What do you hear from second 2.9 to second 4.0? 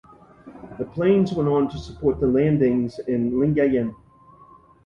at Lingayen.